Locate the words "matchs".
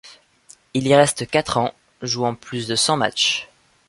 2.97-3.47